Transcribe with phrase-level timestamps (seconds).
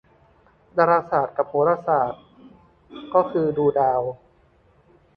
[0.77, 2.21] ดาราศาสตร์กับโหราศาสตร์
[3.13, 3.19] ก็
[3.57, 4.01] ดูดาว